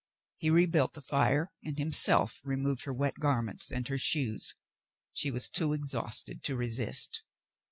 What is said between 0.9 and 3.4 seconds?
the fire and himself removed her wet